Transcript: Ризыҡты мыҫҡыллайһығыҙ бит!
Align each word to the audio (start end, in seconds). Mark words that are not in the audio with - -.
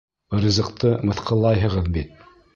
Ризыҡты 0.45 0.93
мыҫҡыллайһығыҙ 1.11 1.93
бит! 2.01 2.19